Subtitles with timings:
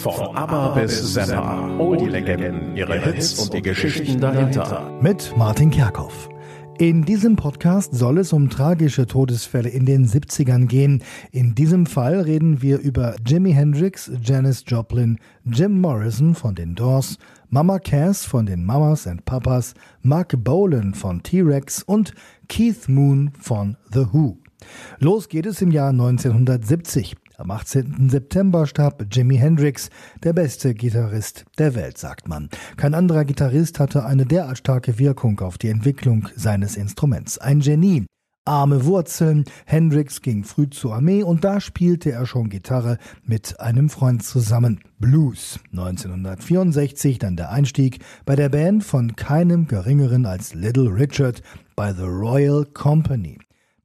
[0.00, 4.90] Von ABBA bis Zappa, all die Legenden, ihre Hits und die Geschichten dahinter.
[5.02, 6.30] Mit Martin Kerkhoff.
[6.78, 11.02] In diesem Podcast soll es um tragische Todesfälle in den 70ern gehen.
[11.32, 17.18] In diesem Fall reden wir über Jimi Hendrix, Janis Joplin, Jim Morrison von den Doors,
[17.50, 22.14] Mama Cass von den Mamas and Papas, Mark Bolan von T-Rex und
[22.48, 24.38] Keith Moon von The Who.
[24.98, 27.16] Los geht es im Jahr 1970.
[27.40, 28.10] Am 18.
[28.10, 29.88] September starb Jimi Hendrix,
[30.22, 32.50] der beste Gitarrist der Welt, sagt man.
[32.76, 37.38] Kein anderer Gitarrist hatte eine derart starke Wirkung auf die Entwicklung seines Instruments.
[37.38, 38.04] Ein Genie.
[38.44, 39.46] Arme Wurzeln.
[39.64, 44.80] Hendrix ging früh zur Armee und da spielte er schon Gitarre mit einem Freund zusammen.
[44.98, 45.60] Blues.
[45.72, 51.42] 1964 dann der Einstieg bei der Band von keinem geringeren als Little Richard
[51.74, 53.38] bei The Royal Company.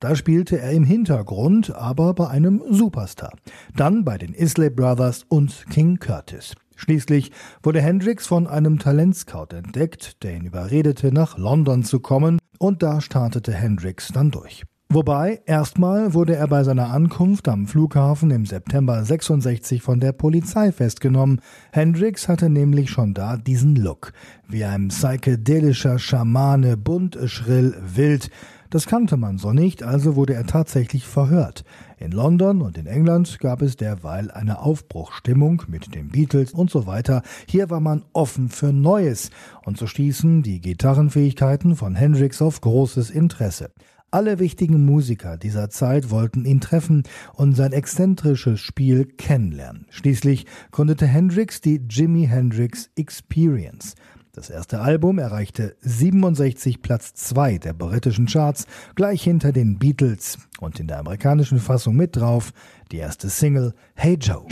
[0.05, 3.31] Da spielte er im Hintergrund, aber bei einem Superstar.
[3.75, 6.53] Dann bei den Isley Brothers und King Curtis.
[6.75, 7.31] Schließlich
[7.63, 13.01] wurde Hendrix von einem Talentscout entdeckt, der ihn überredete, nach London zu kommen, und da
[13.01, 14.62] startete Hendrix dann durch.
[14.89, 20.71] Wobei, erstmal wurde er bei seiner Ankunft am Flughafen im September 66 von der Polizei
[20.71, 21.41] festgenommen.
[21.71, 24.13] Hendrix hatte nämlich schon da diesen Look.
[24.47, 28.29] Wie ein psychedelischer Schamane, bunt, schrill, wild.
[28.76, 31.63] Das kannte man so nicht, also wurde er tatsächlich verhört.
[31.98, 36.85] In London und in England gab es derweil eine Aufbruchstimmung mit den Beatles und so
[36.85, 37.21] weiter.
[37.48, 39.29] Hier war man offen für Neues
[39.63, 43.71] und so stießen die Gitarrenfähigkeiten von Hendrix auf großes Interesse.
[44.12, 47.03] Alle wichtigen Musiker dieser Zeit wollten ihn treffen
[47.34, 49.85] und sein exzentrisches Spiel kennenlernen.
[49.90, 53.96] Schließlich gründete Hendrix die Jimi Hendrix Experience.
[54.35, 60.77] Das erste Album erreichte 67 Platz 2 der britischen Charts, gleich hinter den Beatles und
[60.77, 62.51] in der amerikanischen Fassung mit drauf
[62.91, 64.45] die erste Single Hey Joe.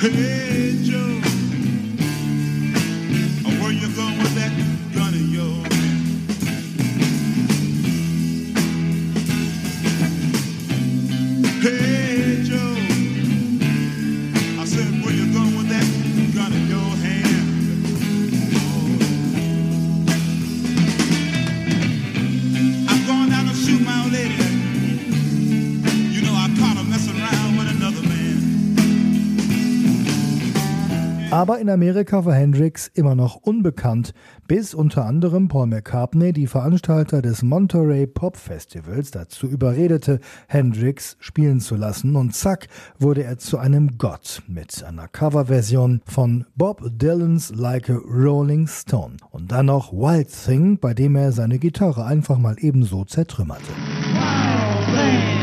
[0.00, 1.07] Hey Joe.
[31.38, 34.12] Aber in Amerika war Hendrix immer noch unbekannt,
[34.48, 41.60] bis unter anderem Paul McCartney, die Veranstalter des Monterey Pop Festivals, dazu überredete, Hendrix spielen
[41.60, 42.16] zu lassen.
[42.16, 42.66] Und zack
[42.98, 49.18] wurde er zu einem Gott mit einer Coverversion von Bob Dylans Like a Rolling Stone.
[49.30, 53.70] Und dann noch Wild Thing, bei dem er seine Gitarre einfach mal ebenso zertrümmerte.
[54.12, 55.37] Wow,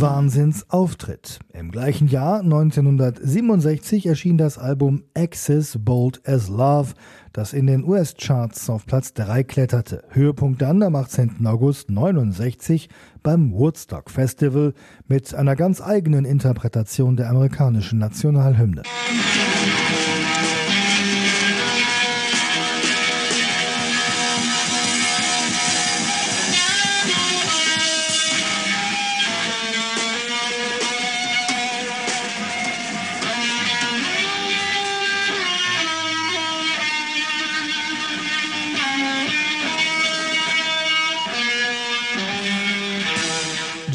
[0.00, 1.40] Wahnsinnsauftritt.
[1.52, 6.94] Im gleichen Jahr 1967 erschien das Album Access Bold as Love,
[7.32, 10.04] das in den US-Charts auf Platz 3 kletterte.
[10.10, 11.44] Höhepunkt dann am 18.
[11.46, 12.88] August 69
[13.22, 14.72] beim Woodstock Festival
[15.08, 18.82] mit einer ganz eigenen Interpretation der amerikanischen Nationalhymne.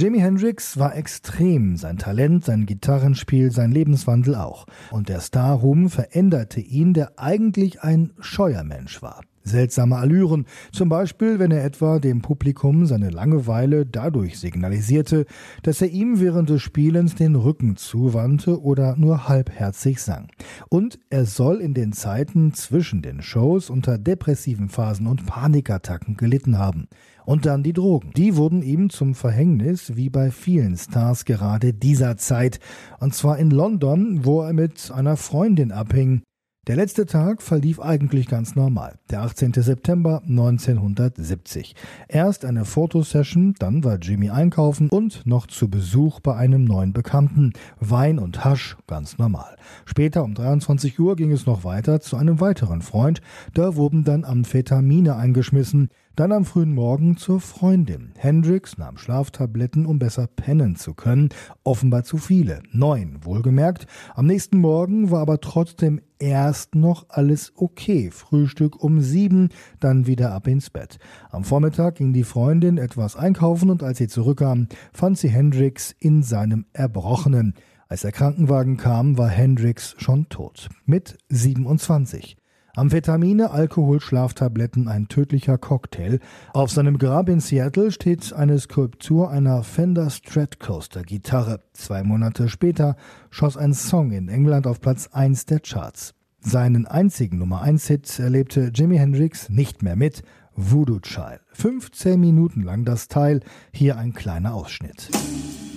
[0.03, 4.65] Jimi Hendrix war extrem, sein Talent, sein Gitarrenspiel, sein Lebenswandel auch.
[4.91, 9.21] Und der Starruhm veränderte ihn, der eigentlich ein scheuer Mensch war.
[9.45, 15.25] Seltsame Allüren, zum Beispiel wenn er etwa dem Publikum seine Langeweile dadurch signalisierte,
[15.63, 20.27] dass er ihm während des Spielens den Rücken zuwandte oder nur halbherzig sang.
[20.67, 26.57] Und er soll in den Zeiten zwischen den Shows unter depressiven Phasen und Panikattacken gelitten
[26.57, 26.87] haben.
[27.25, 28.11] Und dann die Drogen.
[28.15, 32.59] Die wurden ihm zum Verhängnis, wie bei vielen Stars gerade dieser Zeit.
[32.99, 36.23] Und zwar in London, wo er mit einer Freundin abhing.
[36.65, 38.97] Der letzte Tag verlief eigentlich ganz normal.
[39.09, 39.51] Der 18.
[39.51, 41.75] September 1970.
[42.07, 47.51] Erst eine Fotosession, dann war Jimmy einkaufen und noch zu Besuch bei einem neuen Bekannten.
[47.81, 49.57] Wein und Hasch, ganz normal.
[49.83, 53.19] Später um 23 Uhr ging es noch weiter zu einem weiteren Freund.
[53.53, 55.89] Da wurden dann Amphetamine eingeschmissen.
[56.15, 58.11] Dann am frühen Morgen zur Freundin.
[58.15, 61.29] Hendrix nahm Schlaftabletten, um besser pennen zu können.
[61.63, 62.61] Offenbar zu viele.
[62.71, 63.87] Neun, wohlgemerkt.
[64.13, 68.11] Am nächsten Morgen war aber trotzdem erst noch alles okay.
[68.11, 69.49] Frühstück um sieben,
[69.79, 70.99] dann wieder ab ins Bett.
[71.31, 76.21] Am Vormittag ging die Freundin etwas einkaufen und als sie zurückkam, fand sie Hendrix in
[76.21, 77.55] seinem Erbrochenen.
[77.87, 80.69] Als der Krankenwagen kam, war Hendrix schon tot.
[80.85, 82.37] Mit 27.
[82.75, 86.19] Amphetamine, Alkohol, Schlaftabletten, ein tödlicher Cocktail.
[86.53, 91.59] Auf seinem Grab in Seattle steht eine Skulptur einer Fender Stratocaster Gitarre.
[91.73, 92.95] Zwei Monate später
[93.29, 96.15] schoss ein Song in England auf Platz 1 der Charts.
[96.39, 100.23] Seinen einzigen Nummer 1 Hit erlebte Jimi Hendrix nicht mehr mit
[100.55, 101.41] Voodoo Child.
[101.53, 103.41] 15 Minuten lang das Teil,
[103.71, 105.11] hier ein kleiner Ausschnitt.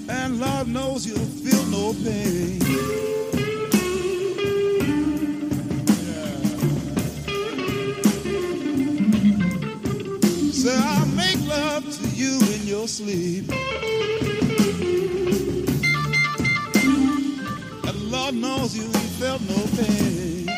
[0.08, 3.15] And Lord knows you'll feel no pain.
[10.66, 13.48] Say I'll make love to you in your sleep.
[17.86, 20.48] And Lord knows you ain't felt no pain.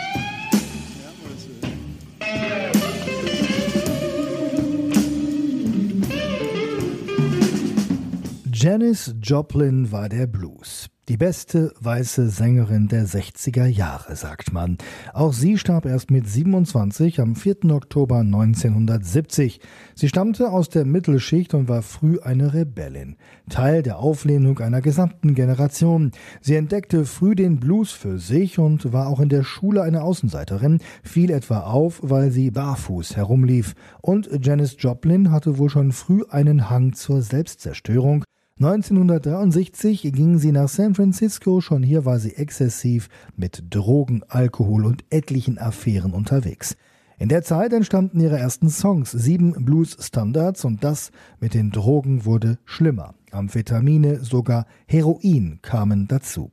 [8.50, 10.88] Janis Joplin war der Blues.
[11.08, 14.76] Die beste weiße Sängerin der 60er Jahre, sagt man.
[15.14, 17.64] Auch sie starb erst mit 27 am 4.
[17.70, 19.58] Oktober 1970.
[19.94, 23.16] Sie stammte aus der Mittelschicht und war früh eine Rebellin.
[23.48, 26.10] Teil der Auflehnung einer gesamten Generation.
[26.42, 30.80] Sie entdeckte früh den Blues für sich und war auch in der Schule eine Außenseiterin,
[31.02, 33.74] fiel etwa auf, weil sie barfuß herumlief.
[34.02, 38.24] Und Janis Joplin hatte wohl schon früh einen Hang zur Selbstzerstörung
[38.60, 45.04] 1963 ging sie nach San Francisco, schon hier war sie exzessiv mit Drogen, Alkohol und
[45.10, 46.76] etlichen Affären unterwegs.
[47.20, 52.58] In der Zeit entstanden ihre ersten Songs, sieben Blues-Standards und das mit den Drogen wurde
[52.64, 53.14] schlimmer.
[53.30, 56.50] Amphetamine, sogar Heroin kamen dazu.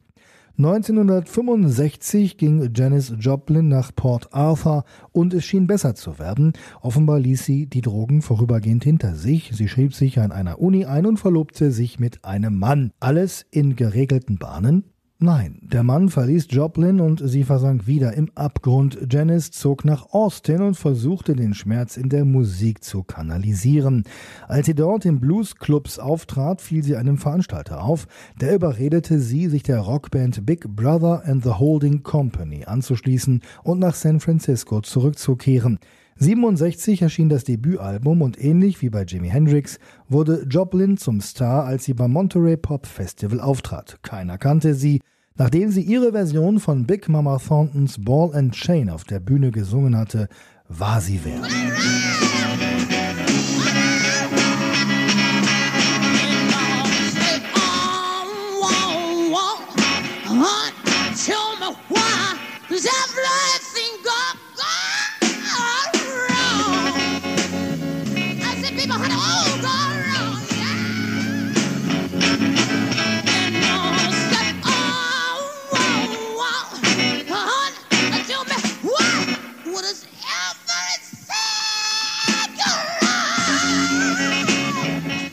[0.58, 6.54] 1965 ging Janis Joplin nach Port Arthur und es schien besser zu werden.
[6.82, 9.52] Offenbar ließ sie die Drogen vorübergehend hinter sich.
[9.54, 12.92] Sie schrieb sich an einer Uni ein und verlobte sich mit einem Mann.
[13.02, 14.95] Alles in geregelten Bahnen.
[15.18, 19.00] Nein, der Mann verließ Joplin und sie versank wieder im Abgrund.
[19.10, 24.04] Janice zog nach Austin und versuchte den Schmerz in der Musik zu kanalisieren.
[24.50, 28.10] Als sie dort in Bluesclubs auftrat, fiel sie einem Veranstalter auf.
[28.42, 33.96] Der überredete sie, sich der Rockband Big Brother and the Holding Company anzuschließen und nach
[33.96, 35.80] San Francisco zurückzukehren.
[36.18, 41.84] 67 erschien das Debütalbum und ähnlich wie bei Jimi Hendrix wurde Joplin zum Star, als
[41.84, 44.00] sie beim Monterey Pop Festival auftrat.
[44.02, 45.02] Keiner kannte sie.
[45.38, 49.98] Nachdem sie ihre Version von Big Mama Thorntons Ball and Chain auf der Bühne gesungen
[49.98, 50.30] hatte,
[50.70, 52.25] war sie wer.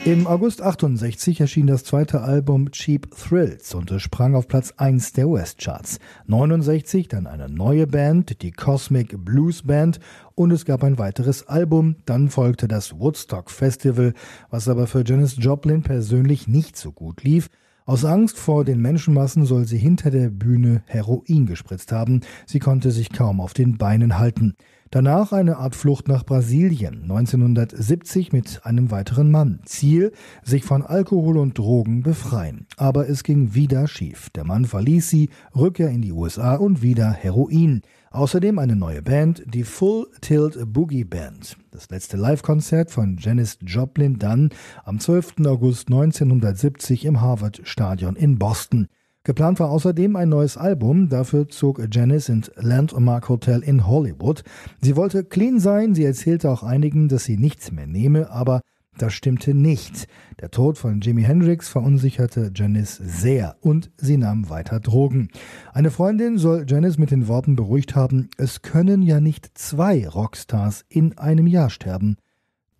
[0.04, 5.12] Im August 68 erschien das zweite Album Cheap Thrills und es sprang auf Platz 1
[5.12, 6.00] der US-Charts.
[6.26, 10.00] 69 dann eine neue Band, die Cosmic Blues Band
[10.34, 11.94] und es gab ein weiteres Album.
[12.04, 14.12] Dann folgte das Woodstock Festival,
[14.50, 17.48] was aber für Janis Joplin persönlich nicht so gut lief.
[17.84, 22.22] Aus Angst vor den Menschenmassen soll sie hinter der Bühne Heroin gespritzt haben.
[22.46, 24.56] Sie konnte sich kaum auf den Beinen halten.
[24.92, 29.60] Danach eine Art Flucht nach Brasilien, 1970 mit einem weiteren Mann.
[29.64, 32.66] Ziel, sich von Alkohol und Drogen befreien.
[32.76, 34.28] Aber es ging wieder schief.
[34.34, 37.80] Der Mann verließ sie, Rückkehr in die USA und wieder Heroin.
[38.10, 41.56] Außerdem eine neue Band, die Full Tilt Boogie Band.
[41.70, 44.50] Das letzte Live-Konzert von Janis Joplin dann
[44.84, 45.46] am 12.
[45.46, 48.88] August 1970 im Harvard Stadion in Boston.
[49.24, 54.42] Geplant war außerdem ein neues Album, dafür zog Janice ins Landmark Hotel in Hollywood.
[54.80, 58.62] Sie wollte clean sein, sie erzählte auch einigen, dass sie nichts mehr nehme, aber
[58.98, 60.08] das stimmte nicht.
[60.40, 65.28] Der Tod von Jimi Hendrix verunsicherte Janice sehr und sie nahm weiter Drogen.
[65.72, 70.84] Eine Freundin soll Janice mit den Worten beruhigt haben, es können ja nicht zwei Rockstars
[70.88, 72.16] in einem Jahr sterben.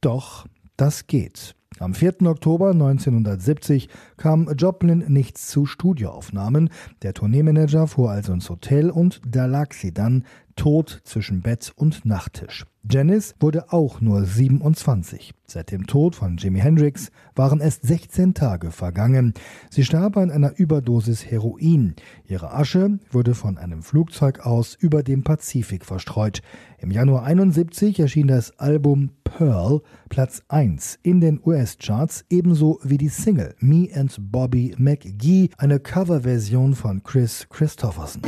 [0.00, 0.46] Doch,
[0.76, 1.54] das geht.
[1.79, 2.23] Am 4.
[2.26, 6.71] Oktober 1970 kam Joplin nichts zu Studioaufnahmen.
[7.02, 10.25] Der Tourneemanager fuhr also ins Hotel und da lag sie dann
[10.56, 12.66] tot zwischen Bett und Nachttisch.
[12.90, 15.32] Janis wurde auch nur 27.
[15.47, 19.35] Seit dem Tod von Jimi Hendrix waren erst 16 Tage vergangen.
[19.71, 21.94] Sie starb an einer Überdosis Heroin.
[22.26, 26.42] Ihre Asche wurde von einem Flugzeug aus über dem Pazifik verstreut.
[26.78, 33.09] Im Januar 71 erschien das Album Pearl, Platz 1 in den US-Charts, ebenso wie die
[33.09, 38.23] Single Me and Bobby McGee, eine Coverversion von Chris Christopherson.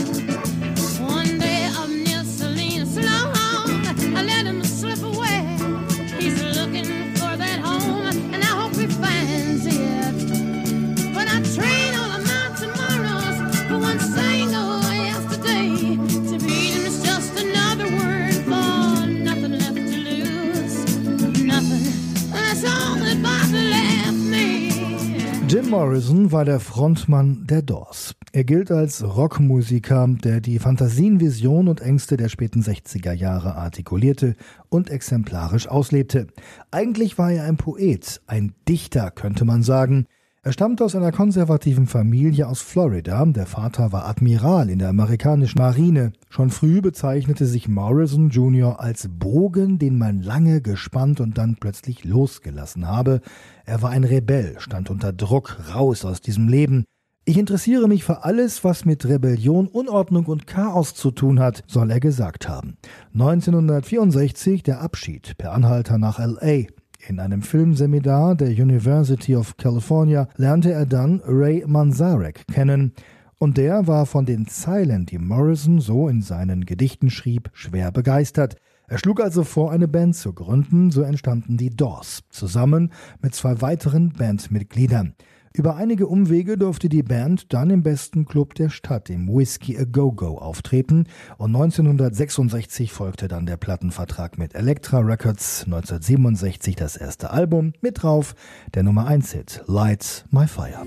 [25.85, 28.14] Morrison war der Frontmann der Doors.
[28.33, 34.35] Er gilt als Rockmusiker, der die Fantasien, Visionen und Ängste der späten 60er Jahre artikulierte
[34.71, 36.29] und exemplarisch auslebte.
[36.71, 40.07] Eigentlich war er ein Poet, ein Dichter, könnte man sagen,
[40.45, 43.25] er stammt aus einer konservativen Familie aus Florida.
[43.25, 46.13] Der Vater war Admiral in der amerikanischen Marine.
[46.29, 48.79] Schon früh bezeichnete sich Morrison Jr.
[48.79, 53.23] als Bogen, den man lange gespannt und dann plötzlich losgelassen habe.
[53.65, 56.85] Er war ein Rebell, stand unter Druck, raus aus diesem Leben.
[57.25, 61.91] Ich interessiere mich für alles, was mit Rebellion, Unordnung und Chaos zu tun hat, soll
[61.91, 62.77] er gesagt haben.
[63.15, 66.67] 1964 der Abschied per Anhalter nach LA.
[67.06, 72.94] In einem Filmseminar der University of California lernte er dann Ray Manzarek kennen,
[73.38, 78.56] und der war von den Zeilen, die Morrison so in seinen Gedichten schrieb, schwer begeistert.
[78.87, 83.61] Er schlug also vor, eine Band zu gründen, so entstanden die Doors, zusammen mit zwei
[83.61, 85.14] weiteren Bandmitgliedern.
[85.56, 89.84] Über einige Umwege durfte die Band dann im besten Club der Stadt, im Whiskey A
[89.84, 91.06] Go Go, auftreten.
[91.38, 98.34] Und 1966 folgte dann der Plattenvertrag mit Elektra Records, 1967 das erste Album, mit drauf.
[98.75, 100.84] Der Nummer 1 Hit Light My Fire.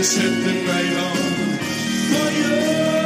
[0.00, 1.16] set the night on
[2.10, 2.97] fire.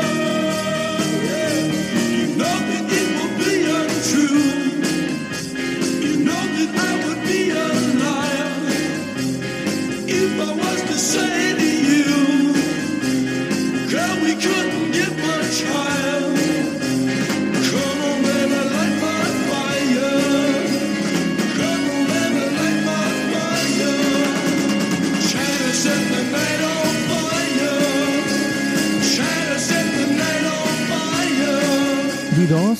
[11.14, 11.61] Die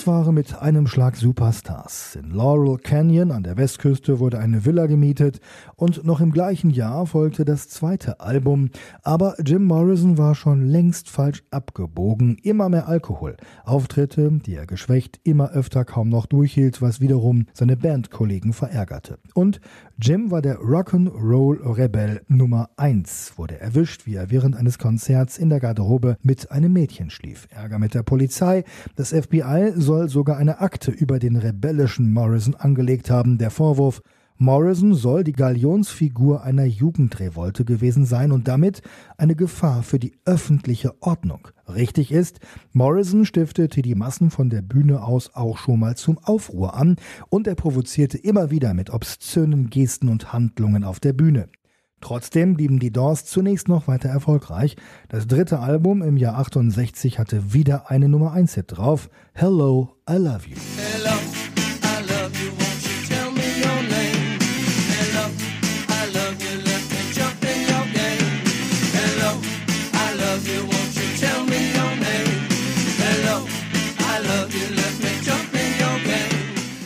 [0.02, 2.16] Doors waren mit einem Schlag Superstars.
[2.16, 5.40] In Laurel Canyon an der Westküste wurde eine Villa gemietet
[5.76, 8.70] und noch im gleichen Jahr folgte das zweite Album.
[9.02, 12.36] Aber Jim Morrison war schon längst falsch abgebogen.
[12.42, 17.76] Immer mehr Alkohol, Auftritte, die er geschwächt immer öfter kaum noch durchhielt, was wiederum seine
[17.76, 19.18] Bandkollegen verärgerte.
[19.34, 19.60] Und
[20.04, 25.60] Jim war der Rock'n'Roll-Rebell Nummer 1, wurde erwischt, wie er während eines Konzerts in der
[25.60, 27.46] Garderobe mit einem Mädchen schlief.
[27.50, 28.64] Ärger mit der Polizei.
[28.96, 33.38] Das FBI soll sogar eine Akte über den rebellischen Morrison angelegt haben.
[33.38, 34.02] Der Vorwurf,
[34.42, 38.82] Morrison soll die Galionsfigur einer Jugendrevolte gewesen sein und damit
[39.16, 41.46] eine Gefahr für die öffentliche Ordnung.
[41.68, 42.40] Richtig ist,
[42.72, 46.96] Morrison stiftete die Massen von der Bühne aus auch schon mal zum Aufruhr an
[47.28, 51.48] und er provozierte immer wieder mit obszönen Gesten und Handlungen auf der Bühne.
[52.00, 54.74] Trotzdem blieben die Doors zunächst noch weiter erfolgreich.
[55.08, 59.08] Das dritte Album im Jahr 68 hatte wieder eine Nummer 1 Hit drauf.
[59.34, 60.56] Hello, I Love You.
[60.76, 61.31] Hello.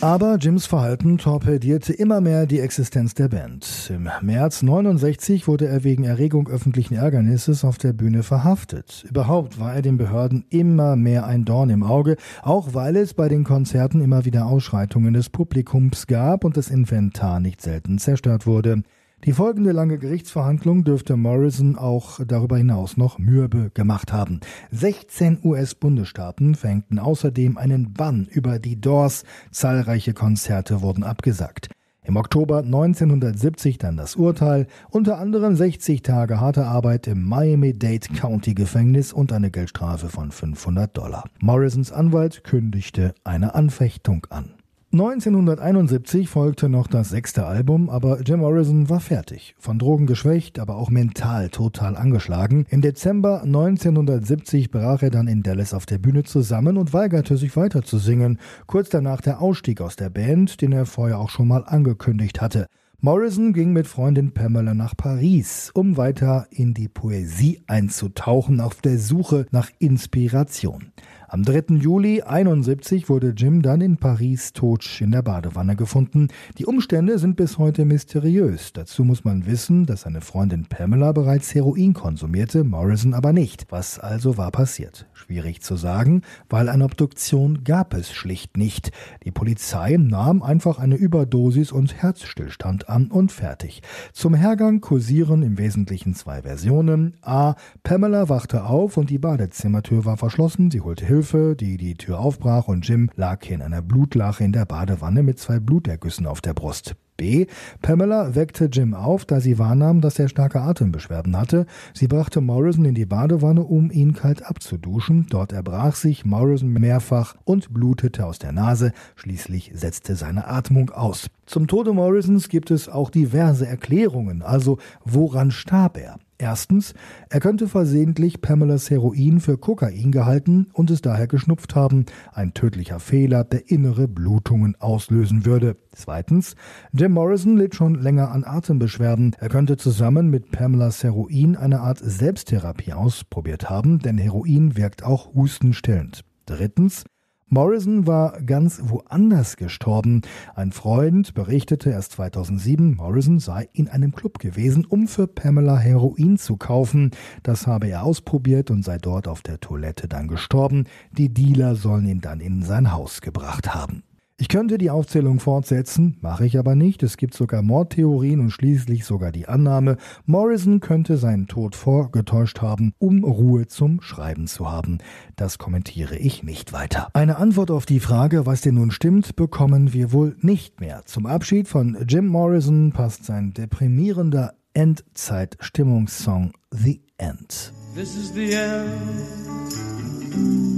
[0.07, 3.91] Aber Jims Verhalten torpedierte immer mehr die Existenz der Band.
[3.93, 9.05] Im März 69 wurde er wegen Erregung öffentlichen Ärgernisses auf der Bühne verhaftet.
[9.09, 13.27] Überhaupt war er den Behörden immer mehr ein Dorn im Auge, auch weil es bei
[13.27, 18.83] den Konzerten immer wieder Ausschreitungen des Publikums gab und das Inventar nicht selten zerstört wurde.
[19.23, 24.39] Die folgende lange Gerichtsverhandlung dürfte Morrison auch darüber hinaus noch mürbe gemacht haben.
[24.71, 29.23] 16 US-Bundesstaaten verhängten außerdem einen Bann über die Doors.
[29.51, 31.69] Zahlreiche Konzerte wurden abgesagt.
[32.03, 38.53] Im Oktober 1970 dann das Urteil, unter anderem 60 Tage harte Arbeit im Miami-Dade County
[38.53, 41.25] Gefängnis und eine Geldstrafe von 500 Dollar.
[41.41, 44.56] Morrisons Anwalt kündigte eine Anfechtung an.
[44.93, 49.53] 1971 folgte noch das sechste Album, aber Jim Morrison war fertig.
[49.59, 52.65] Von Drogen geschwächt, aber auch mental total angeschlagen.
[52.69, 57.57] Im Dezember 1970 brach er dann in Dallas auf der Bühne zusammen und weigerte sich
[57.57, 58.39] weiter zu singen.
[58.65, 62.67] Kurz danach der Ausstieg aus der Band, den er vorher auch schon mal angekündigt hatte.
[62.99, 68.97] Morrison ging mit Freundin Pamela nach Paris, um weiter in die Poesie einzutauchen, auf der
[68.97, 70.93] Suche nach Inspiration.
[71.29, 71.75] Am 3.
[71.75, 76.29] Juli 71 wurde Jim dann in Paris tot in der Badewanne gefunden.
[76.57, 78.71] Die Umstände sind bis heute mysteriös.
[78.71, 83.65] Dazu muss man wissen, dass seine Freundin Pamela bereits Heroin konsumierte, Morrison aber nicht.
[83.71, 85.05] Was also war passiert?
[85.11, 88.91] Schwierig zu sagen, weil eine Obduktion gab es schlicht nicht.
[89.25, 93.81] Die Polizei nahm einfach eine Überdosis und Herzstillstand an und fertig.
[94.13, 97.17] Zum Hergang kursieren im Wesentlichen zwei Versionen.
[97.21, 97.55] A.
[97.83, 100.71] Pamela wachte auf und die Badezimmertür war verschlossen.
[100.71, 104.51] Sie holte Hilfe Hilfe, die die Tür aufbrach und Jim lag in einer Blutlache in
[104.51, 106.95] der Badewanne mit zwei Blutergüssen auf der Brust.
[107.17, 107.47] B.
[107.81, 111.65] Pamela weckte Jim auf, da sie wahrnahm, dass er starke Atembeschwerden hatte.
[111.95, 115.25] Sie brachte Morrison in die Badewanne, um ihn kalt abzuduschen.
[115.31, 118.91] Dort erbrach sich Morrison mehrfach und blutete aus der Nase.
[119.15, 121.31] Schließlich setzte seine Atmung aus.
[121.47, 124.43] Zum Tode Morrisons gibt es auch diverse Erklärungen.
[124.43, 126.19] Also, woran starb er?
[126.39, 126.93] Erstens,
[127.29, 132.99] er könnte versehentlich Pamelas Heroin für Kokain gehalten und es daher geschnupft haben, ein tödlicher
[132.99, 135.77] Fehler, der innere Blutungen auslösen würde.
[135.95, 136.55] Zweitens,
[136.93, 139.35] Jim Morrison litt schon länger an Atembeschwerden.
[139.39, 145.33] Er könnte zusammen mit Pamelas Heroin eine Art Selbsttherapie ausprobiert haben, denn Heroin wirkt auch
[145.33, 146.23] hustenstillend.
[146.45, 147.03] Drittens,
[147.49, 150.21] Morrison war ganz woanders gestorben.
[150.53, 156.37] Ein Freund berichtete erst 2007, Morrison sei in einem Club gewesen, um für Pamela Heroin
[156.37, 157.11] zu kaufen.
[157.43, 160.87] Das habe er ausprobiert und sei dort auf der Toilette dann gestorben.
[161.13, 164.03] Die Dealer sollen ihn dann in sein Haus gebracht haben.
[164.39, 167.01] Ich könnte die Aufzählung fortsetzen, mache ich aber nicht.
[167.01, 172.93] Es gibt sogar Mordtheorien und schließlich sogar die Annahme, Morrison könnte seinen Tod vorgetäuscht haben,
[172.99, 174.99] um Ruhe zum Schreiben zu haben.
[175.35, 177.07] Das kommentiere ich nicht weiter.
[177.13, 181.01] Eine Antwort auf die Frage, was denn nun stimmt, bekommen wir wohl nicht mehr.
[181.05, 187.73] Zum Abschied von Jim Morrison passt sein deprimierender Endzeit-Stimmungssong The End.
[187.95, 189.73] This is the end,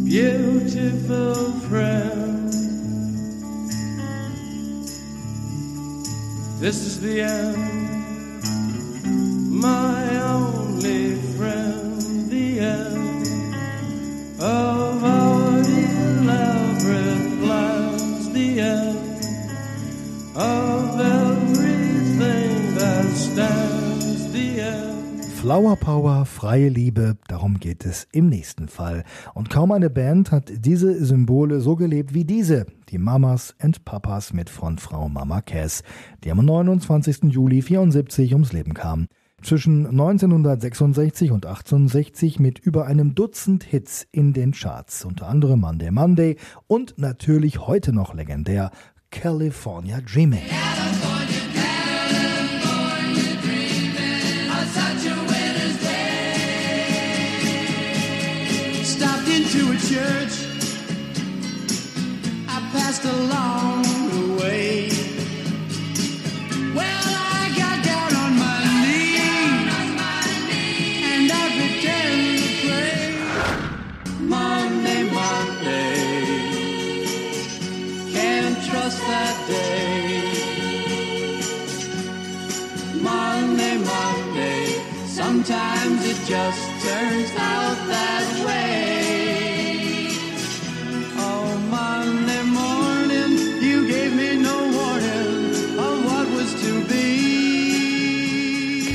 [0.06, 2.39] beautiful friend.
[6.60, 8.44] This is the end,
[9.50, 13.26] my only friend, the end
[14.42, 19.24] of our elaborate plans, the end
[20.36, 20.89] of
[25.40, 29.06] Flower Power, freie Liebe, darum geht es im nächsten Fall.
[29.34, 34.34] Und kaum eine Band hat diese Symbole so gelebt wie diese die Mamas and Papas
[34.34, 35.84] mit Frontfrau Mama Cass,
[36.26, 37.32] die am 29.
[37.32, 39.08] Juli 74 ums Leben kam.
[39.42, 45.92] Zwischen 1966 und 68 mit über einem Dutzend Hits in den Charts, unter anderem Monday
[45.92, 46.36] Monday
[46.68, 48.72] und natürlich heute noch legendär
[49.10, 50.44] California Dreaming.
[59.90, 60.50] Church
[62.72, 64.90] passed along the way.
[66.76, 67.08] Well,
[67.40, 69.74] I got down on my knees
[71.12, 73.02] and I pretended to pray.
[74.22, 75.96] Monday, Monday,
[78.14, 80.22] can't trust that day.
[83.02, 84.66] Monday, Monday,
[85.08, 88.29] sometimes it just turns out that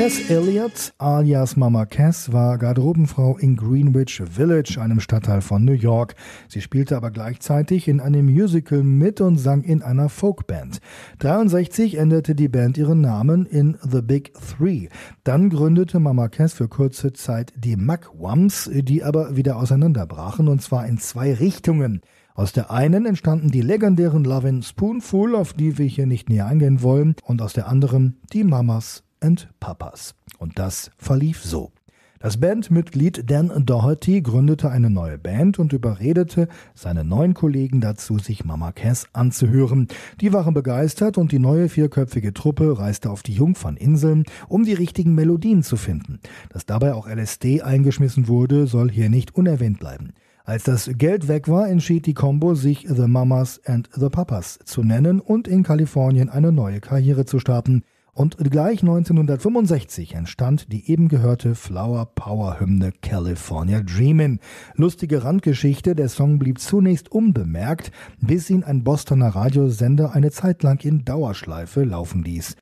[0.05, 6.15] Cass Elliott, alias Mama Cass, war Garderobenfrau in Greenwich Village, einem Stadtteil von New York.
[6.47, 10.83] Sie spielte aber gleichzeitig in einem Musical mit und sang in einer Folkband.
[11.21, 14.89] 63 änderte die Band ihren Namen in The Big Three.
[15.23, 20.87] Dann gründete Mama Cass für kurze Zeit die Mugwumps, die aber wieder auseinanderbrachen und zwar
[20.87, 22.03] in zwei Richtungen.
[22.35, 26.83] Aus der einen entstanden die legendären Lovin' Spoonful, auf die wir hier nicht näher eingehen
[26.83, 30.15] wollen, und aus der anderen die Mamas and Papas.
[30.39, 31.73] Und das verlief so.
[32.21, 38.47] Das Bandmitglied Dan Doherty gründete eine neue Band und überredete seine neuen Kollegen dazu, sich
[38.47, 39.89] Mama Cass anzuhören.
[40.23, 45.15] Die waren begeistert und die neue vierköpfige Truppe reiste auf die Jungferninseln, um die richtigen
[45.15, 46.19] Melodien zu finden.
[46.49, 50.15] Dass dabei auch LSD eingeschmissen wurde, soll hier nicht unerwähnt bleiben.
[50.47, 54.83] Als das Geld weg war, entschied die Combo, sich The Mamas and the Papas zu
[54.83, 57.83] nennen und in Kalifornien eine neue Karriere zu starten.
[58.15, 64.39] Und gleich 1965 entstand die eben gehörte Flower Power Hymne California Dreamin'.
[64.77, 70.85] Lustige Randgeschichte, der Song blieb zunächst unbemerkt, bis ihn ein Bostoner Radiosender eine Zeit lang
[70.85, 72.55] in Dauerschleife laufen ließ.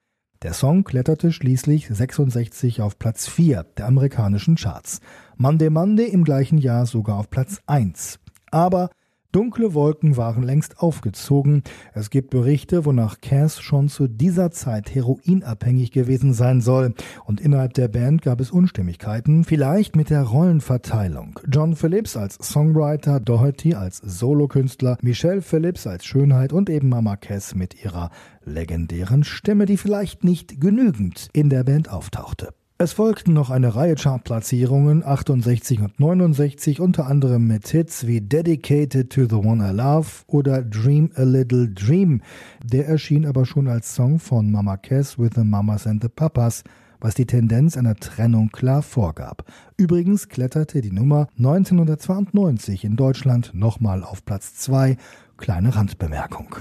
[0.43, 5.01] Der Song kletterte schließlich 66 auf Platz 4 der amerikanischen Charts.
[5.37, 8.19] Monday Monday im gleichen Jahr sogar auf Platz 1.
[8.51, 8.89] Aber
[9.33, 11.63] Dunkle Wolken waren längst aufgezogen.
[11.95, 16.95] Es gibt Berichte, wonach Cass schon zu dieser Zeit heroinabhängig gewesen sein soll.
[17.25, 21.41] Und innerhalb der Band gab es Unstimmigkeiten, vielleicht mit der Rollenverteilung.
[21.51, 27.55] John Phillips als Songwriter, Doherty als Solokünstler, Michelle Phillips als Schönheit und eben Mama Cass
[27.55, 28.11] mit ihrer
[28.45, 32.51] legendären Stimme, die vielleicht nicht genügend in der Band auftauchte.
[32.83, 39.09] Es folgten noch eine Reihe Chartplatzierungen 68 und 69, unter anderem mit Hits wie Dedicated
[39.09, 42.23] to the One I Love oder Dream a Little Dream.
[42.65, 46.65] Der erschien aber schon als Song von Mama Cass with the Mamas and the Papas,
[46.99, 49.45] was die Tendenz einer Trennung klar vorgab.
[49.77, 54.97] Übrigens kletterte die Nummer 1992 in Deutschland nochmal auf Platz 2.
[55.37, 56.57] Kleine Randbemerkung.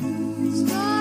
[0.00, 0.93] Neunzehnhundertneunundsechzig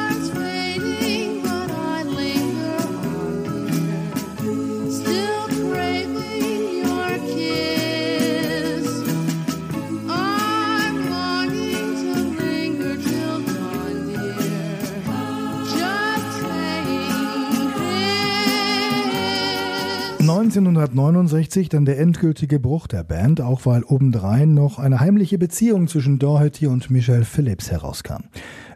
[20.59, 26.19] 1969 dann der endgültige Bruch der Band, auch weil obendrein noch eine heimliche Beziehung zwischen
[26.19, 28.25] Doherty und Michelle Phillips herauskam.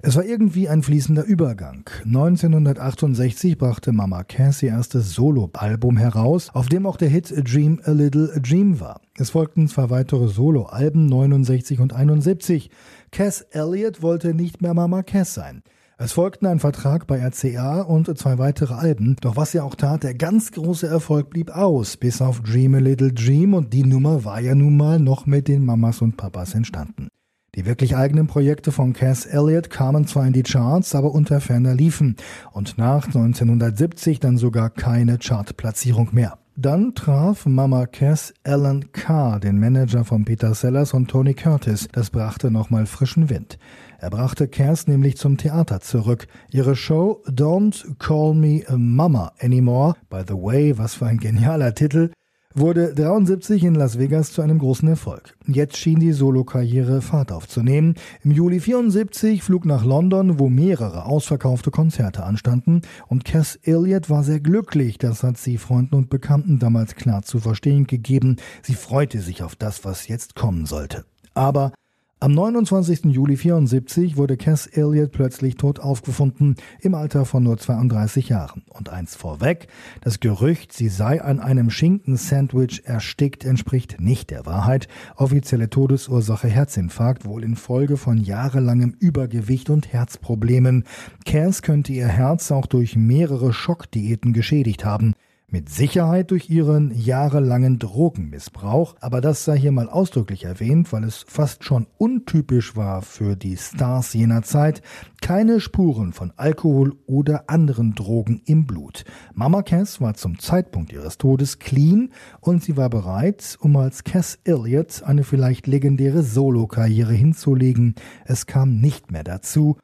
[0.01, 1.89] Es war irgendwie ein fließender Übergang.
[2.03, 7.91] 1968 brachte Mama Cass ihr erstes Soloalbum heraus, auf dem auch der Hit Dream a
[7.91, 9.01] Little a Dream war.
[9.17, 12.71] Es folgten zwei weitere Soloalben 69 und 71.
[13.11, 15.61] Cass Elliott wollte nicht mehr Mama Cass sein.
[15.99, 20.03] Es folgten ein Vertrag bei RCA und zwei weitere Alben, doch was er auch tat,
[20.03, 24.23] der ganz große Erfolg blieb aus, bis auf Dream a Little Dream und die Nummer
[24.23, 27.07] war ja nun mal noch mit den Mamas und Papas entstanden.
[27.55, 31.73] Die wirklich eigenen Projekte von Cass Elliot kamen zwar in die Charts, aber unter ferner
[31.73, 32.15] liefen
[32.51, 36.38] und nach 1970 dann sogar keine Chartplatzierung mehr.
[36.55, 41.88] Dann traf Mama Cass Alan Carr, den Manager von Peter Sellers und Tony Curtis.
[41.91, 43.57] Das brachte nochmal frischen Wind.
[43.99, 46.27] Er brachte Cass nämlich zum Theater zurück.
[46.51, 51.73] Ihre Show Don't Call Me a Mama Anymore, by the way, was für ein genialer
[51.73, 52.12] Titel,
[52.53, 55.36] wurde 73 in Las Vegas zu einem großen Erfolg.
[55.47, 57.95] Jetzt schien die Solokarriere Fahrt aufzunehmen.
[58.23, 64.23] Im Juli 74 flog nach London, wo mehrere ausverkaufte Konzerte anstanden und Cass Elliott war
[64.23, 68.36] sehr glücklich, das hat sie Freunden und Bekannten damals klar zu verstehen gegeben.
[68.62, 71.05] Sie freute sich auf das, was jetzt kommen sollte.
[71.33, 71.73] Aber
[72.19, 73.06] am 29.
[73.06, 78.63] Juli 74 wurde Cass Elliott plötzlich tot aufgefunden, im Alter von nur 32 Jahren.
[78.69, 79.67] Und eins vorweg,
[80.01, 84.88] das Gerücht, sie sei an einem Schinkensandwich erstickt, entspricht nicht der Wahrheit.
[85.15, 90.86] Offizielle Todesursache Herzinfarkt, wohl infolge von jahrelangem Übergewicht und Herzproblemen.
[91.25, 95.13] Cass könnte ihr Herz auch durch mehrere Schockdiäten geschädigt haben.
[95.49, 101.23] Mit Sicherheit durch ihren jahrelangen Drogenmissbrauch, aber das sei hier mal ausdrücklich erwähnt, weil es
[101.25, 104.81] fast schon untypisch war für die Stars jener Zeit,
[105.21, 109.05] keine Spuren von Alkohol oder anderen Drogen im Blut.
[109.33, 114.39] Mama Cass war zum Zeitpunkt ihres Todes clean und sie war bereit, um als Cass
[114.43, 117.95] Elliott eine vielleicht legendäre Solokarriere hinzulegen.
[118.25, 119.77] Es kam nicht mehr dazu.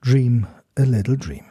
[0.00, 1.47] Dream a little dream.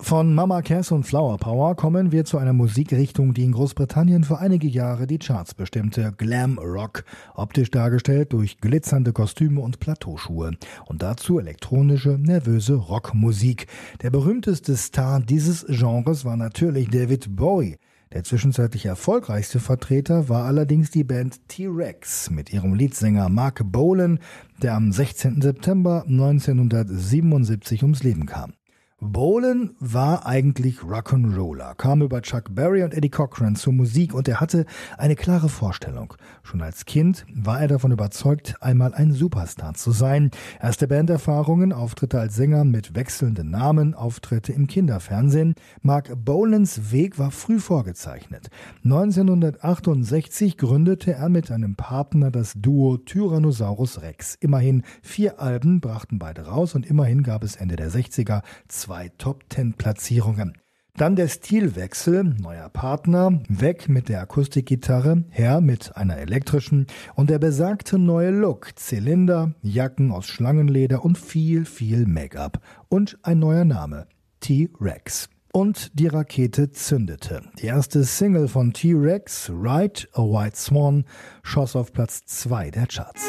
[0.00, 4.38] Von Mama Cass und Flower Power kommen wir zu einer Musikrichtung, die in Großbritannien für
[4.38, 10.52] einige Jahre die Charts bestimmte, Glam Rock, optisch dargestellt durch glitzernde Kostüme und Plateauschuhe
[10.86, 13.66] und dazu elektronische, nervöse Rockmusik.
[14.00, 17.76] Der berühmteste Star dieses Genres war natürlich David Bowie.
[18.12, 24.20] Der zwischenzeitlich erfolgreichste Vertreter war allerdings die Band T-Rex mit ihrem Leadsänger Mark Bolan,
[24.62, 25.42] der am 16.
[25.42, 28.57] September 1977 ums Leben kam.
[29.00, 34.40] Bolan war eigentlich Rock'n'Roller, kam über Chuck Berry und Eddie Cochran zur Musik und er
[34.40, 36.14] hatte eine klare Vorstellung.
[36.42, 40.32] Schon als Kind war er davon überzeugt, einmal ein Superstar zu sein.
[40.60, 45.54] Erste Banderfahrungen, Auftritte als Sänger mit wechselnden Namen, Auftritte im Kinderfernsehen.
[45.80, 48.48] Mark Bolans Weg war früh vorgezeichnet.
[48.82, 54.34] 1968 gründete er mit einem Partner das Duo Tyrannosaurus Rex.
[54.40, 58.42] Immerhin vier Alben brachten beide raus und immerhin gab es Ende der 60er
[58.88, 60.56] zwei Top-10-Platzierungen.
[60.96, 67.38] Dann der Stilwechsel, neuer Partner, weg mit der Akustikgitarre, her mit einer elektrischen und der
[67.38, 72.62] besagte neue Look, Zylinder, Jacken aus Schlangenleder und viel, viel Make-up.
[72.88, 74.06] Und ein neuer Name,
[74.40, 75.28] T-Rex.
[75.52, 77.42] Und die Rakete zündete.
[77.60, 81.04] Die erste Single von T-Rex, Ride a White Swan,
[81.42, 83.22] schoss auf Platz 2 der Charts.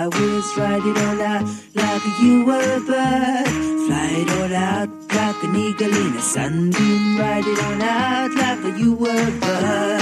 [0.00, 3.46] The sky was Ride it all out like you were a bird
[3.84, 8.78] Fly it all out like an eagle in a sunbeam Ride it all out like
[8.78, 10.00] you were a bird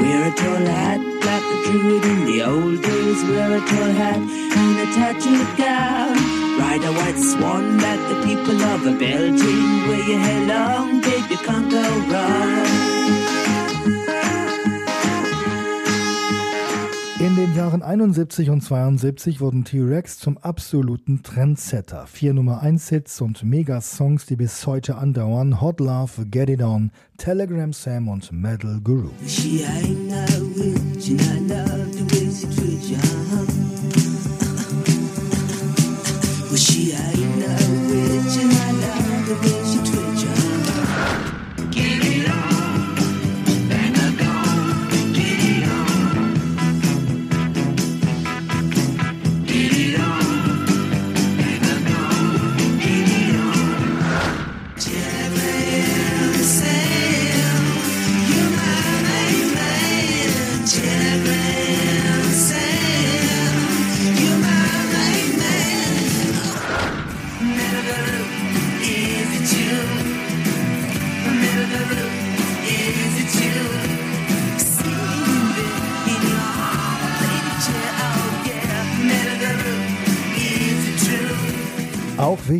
[0.00, 4.20] Wear a tall hat like a druid in the old days Wear a tall hat
[4.20, 6.12] and a tattooed gown
[6.60, 9.88] Ride a white swan like the people of a Belgium.
[9.88, 12.97] Where your hair long, babe, you can't go wrong.
[17.28, 22.06] In den Jahren 71 und 72 wurden T-Rex zum absoluten Trendsetter.
[22.06, 25.60] Vier Nummer 1 Hits und Mega-Songs, die bis heute andauern.
[25.60, 29.10] Hot Love, Get It On, Telegram Sam und Metal Guru.
[29.26, 29.62] She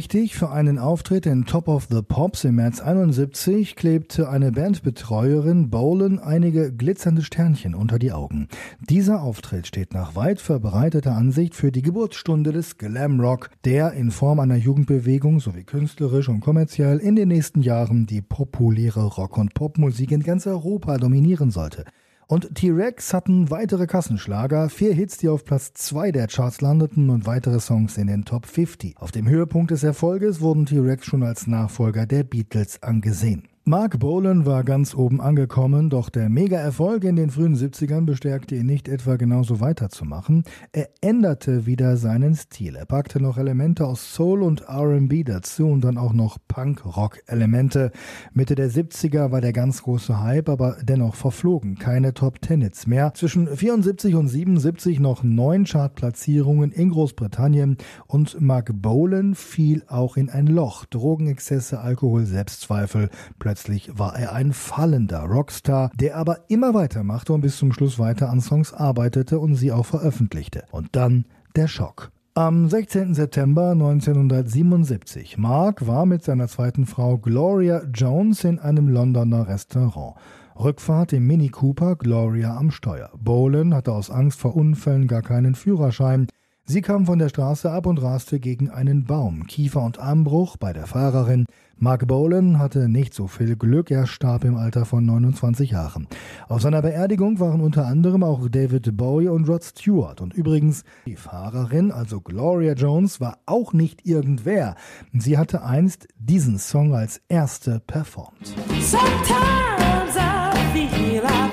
[0.09, 5.69] wichtig für einen Auftritt in Top of the Pops im März 71 klebte eine Bandbetreuerin
[5.69, 8.49] Bolan einige glitzernde Sternchen unter die Augen.
[8.81, 14.41] Dieser Auftritt steht nach weit verbreiteter Ansicht für die Geburtsstunde des Glamrock, der in Form
[14.41, 20.11] einer Jugendbewegung sowie künstlerisch und kommerziell in den nächsten Jahren die populäre Rock- und Popmusik
[20.11, 21.85] in ganz Europa dominieren sollte.
[22.31, 27.25] Und T-Rex hatten weitere Kassenschlager, vier Hits, die auf Platz 2 der Charts landeten und
[27.25, 28.99] weitere Songs in den Top 50.
[28.99, 33.49] Auf dem Höhepunkt des Erfolges wurden T-Rex schon als Nachfolger der Beatles angesehen.
[33.69, 38.65] Mark Bolan war ganz oben angekommen, doch der Mega-Erfolg in den frühen 70ern bestärkte ihn
[38.65, 40.45] nicht etwa genauso weiterzumachen.
[40.73, 42.77] Er änderte wieder seinen Stil.
[42.77, 47.93] Er packte noch Elemente aus Soul und RB dazu und dann auch noch Punk-Rock-Elemente.
[48.33, 51.79] Mitte der 70er war der ganz große Hype, aber dennoch verflogen.
[51.79, 53.13] Keine Top Ten mehr.
[53.13, 57.77] Zwischen 74 und 77 noch neun Chartplatzierungen in Großbritannien
[58.07, 60.87] und Mark Bolan fiel auch in ein Loch.
[60.87, 63.11] Drogenexzesse, Alkohol, Selbstzweifel.
[63.39, 67.99] Plötzlich Plötzlich war er ein fallender Rockstar, der aber immer weitermachte und bis zum Schluss
[67.99, 70.63] weiter an Songs arbeitete und sie auch veröffentlichte.
[70.71, 71.25] Und dann
[71.57, 72.13] der Schock.
[72.35, 73.15] Am 16.
[73.15, 75.39] September 1977.
[75.39, 80.15] Mark war mit seiner zweiten Frau Gloria Jones in einem Londoner Restaurant.
[80.57, 83.11] Rückfahrt im Mini Cooper, Gloria am Steuer.
[83.19, 86.29] Bolan hatte aus Angst vor Unfällen gar keinen Führerschein.
[86.71, 89.47] Sie kam von der Straße ab und raste gegen einen Baum.
[89.47, 91.47] Kiefer- und Armbruch bei der Fahrerin.
[91.79, 96.09] Mark Bolan hatte nicht so viel Glück, er starb im Alter von 29 Jahren.
[96.47, 100.21] Auf seiner Beerdigung waren unter anderem auch David Bowie und Rod Stewart.
[100.21, 104.75] Und übrigens, die Fahrerin, also Gloria Jones, war auch nicht irgendwer.
[105.15, 108.55] Sie hatte einst diesen Song als erste performt.
[108.79, 111.48] Sometimes I feel I've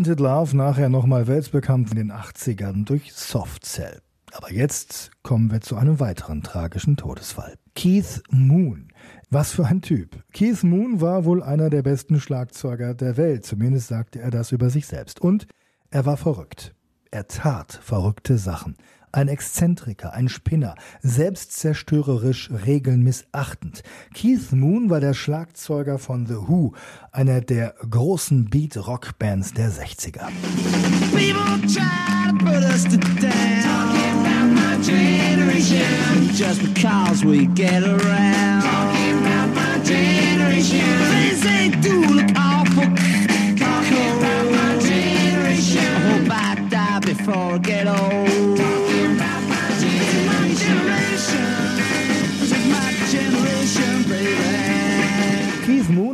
[0.00, 4.00] Tainted Love nachher nochmal weltbekannt in den 80ern durch Soft Cell.
[4.32, 7.58] Aber jetzt kommen wir zu einem weiteren tragischen Todesfall.
[7.74, 8.88] Keith Moon.
[9.28, 10.24] Was für ein Typ.
[10.32, 14.70] Keith Moon war wohl einer der besten Schlagzeuger der Welt, zumindest sagte er das über
[14.70, 15.20] sich selbst.
[15.20, 15.46] Und
[15.90, 16.74] er war verrückt.
[17.10, 18.76] Er tat verrückte Sachen
[19.12, 23.82] ein Exzentriker, ein Spinner, selbstzerstörerisch, Regeln missachtend.
[24.14, 26.72] Keith Moon war der Schlagzeuger von The Who,
[27.12, 30.28] einer der großen Beat-Rock-Bands der 60er.
[36.32, 37.82] Just because we get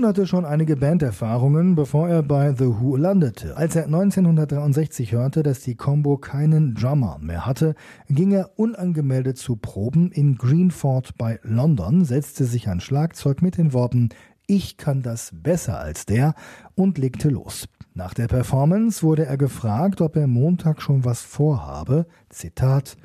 [0.07, 3.57] Hatte schon einige Banderfahrungen, bevor er bei The Who landete.
[3.57, 7.75] Als er 1963 hörte, dass die Combo keinen Drummer mehr hatte,
[8.09, 13.73] ging er unangemeldet zu Proben in Greenford bei London, setzte sich an Schlagzeug mit den
[13.73, 14.11] Worten
[14.47, 16.35] Ich kann das besser als der
[16.77, 17.67] und legte los.
[17.93, 22.07] Nach der Performance wurde er gefragt, ob er Montag schon was vorhabe.
[22.29, 22.97] Zitat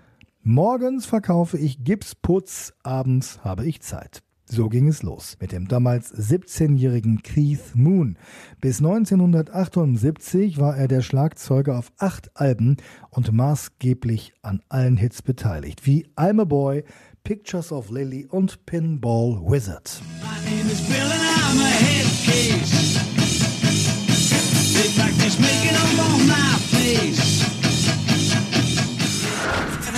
[0.43, 4.21] Morgens verkaufe ich Gipsputz, abends habe ich Zeit.
[4.53, 8.17] So ging es los mit dem damals 17-jährigen Keith Moon.
[8.59, 12.75] Bis 1978 war er der Schlagzeuger auf acht Alben
[13.11, 16.83] und maßgeblich an allen Hits beteiligt, wie I'm a Boy,
[17.23, 20.01] Pictures of Lily und Pinball Wizard.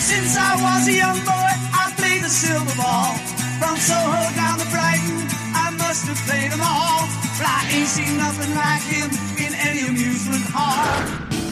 [0.03, 3.32] Since I was a young boy, I played the silver ball.
[3.63, 5.23] From Soho down to Brighton,
[5.55, 7.07] I must have played them all.
[7.37, 10.99] But I ain't seen nothing like him in any amusement hall.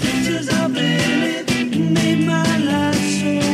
[0.01, 3.50] Pictures of Lily made my life so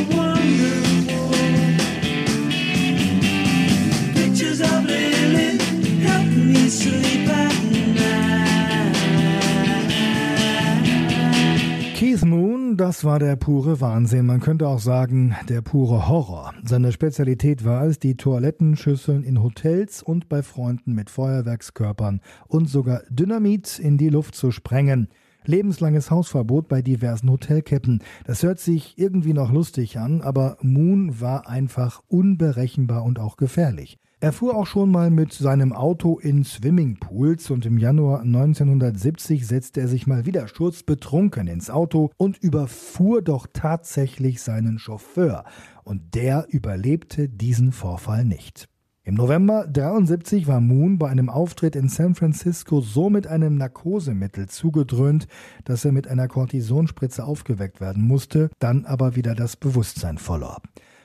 [12.08, 14.28] Keith Moon das war der pure Wahnsinn.
[14.28, 16.54] Man könnte auch sagen, der pure Horror.
[16.64, 23.02] Seine Spezialität war es, die Toilettenschüsseln in Hotels und bei Freunden mit Feuerwerkskörpern und sogar
[23.10, 25.10] Dynamit in die Luft zu sprengen.
[25.44, 28.02] Lebenslanges Hausverbot bei diversen Hotelketten.
[28.26, 33.98] Das hört sich irgendwie noch lustig an, aber Moon war einfach unberechenbar und auch gefährlich.
[34.20, 39.82] Er fuhr auch schon mal mit seinem Auto in Swimmingpools und im Januar 1970 setzte
[39.82, 45.44] er sich mal wieder sturzbetrunken ins Auto und überfuhr doch tatsächlich seinen Chauffeur.
[45.84, 48.68] Und der überlebte diesen Vorfall nicht.
[49.04, 54.50] Im November 73 war Moon bei einem Auftritt in San Francisco so mit einem Narkosemittel
[54.50, 55.28] zugedröhnt,
[55.64, 60.58] dass er mit einer Kortisonspritze aufgeweckt werden musste, dann aber wieder das Bewusstsein verlor.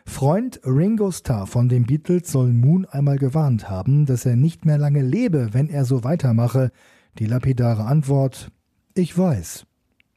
[0.05, 4.79] Freund Ringo Starr von den Beatles soll Moon einmal gewarnt haben, dass er nicht mehr
[4.79, 6.71] lange lebe, wenn er so weitermache.
[7.19, 8.51] Die lapidare Antwort
[8.95, 9.67] Ich weiß.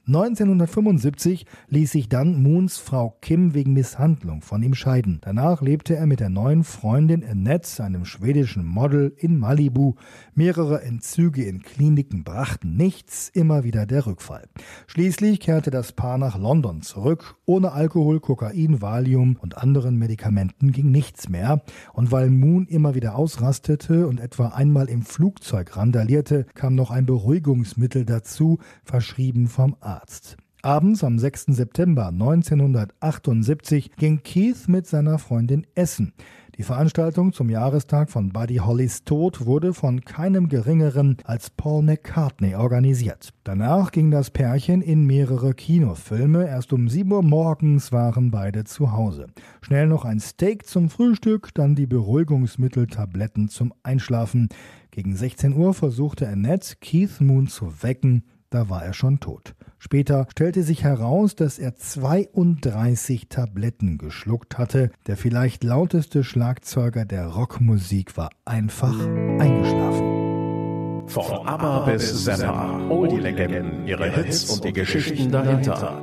[0.07, 5.17] 1975 ließ sich dann Moons Frau Kim wegen Misshandlung von ihm scheiden.
[5.21, 9.95] Danach lebte er mit der neuen Freundin Annette, einem schwedischen Model, in Malibu.
[10.35, 14.47] Mehrere Entzüge in Kliniken brachten nichts, immer wieder der Rückfall.
[14.85, 17.37] Schließlich kehrte das Paar nach London zurück.
[17.45, 21.63] Ohne Alkohol, Kokain, Valium und anderen Medikamenten ging nichts mehr.
[21.93, 27.07] Und weil Moon immer wieder ausrastete und etwa einmal im Flugzeug randalierte, kam noch ein
[27.07, 29.94] Beruhigungsmittel dazu, verschrieben vom Arzt.
[29.95, 30.38] Arzt.
[30.62, 31.45] Abends am 6.
[31.49, 36.13] September 1978 ging Keith mit seiner Freundin essen.
[36.58, 42.55] Die Veranstaltung zum Jahrestag von Buddy Hollys Tod wurde von keinem geringeren als Paul McCartney
[42.55, 43.31] organisiert.
[43.43, 46.47] Danach ging das Pärchen in mehrere Kinofilme.
[46.47, 49.27] Erst um 7 Uhr morgens waren beide zu Hause.
[49.62, 54.49] Schnell noch ein Steak zum Frühstück, dann die Beruhigungsmitteltabletten zum Einschlafen.
[54.91, 58.23] Gegen 16 Uhr versuchte Annette, Keith Moon zu wecken.
[58.49, 59.53] Da war er schon tot.
[59.86, 64.89] Später stellte sich heraus, dass er 32 Tabletten geschluckt hatte.
[65.06, 69.00] Der vielleicht lauteste Schlagzeuger der Rockmusik war einfach
[69.38, 71.06] eingeschlafen.
[71.08, 76.02] Von ABBA bis Zappa, Oldie-Legenden, ihre Hits und die Geschichten dahinter.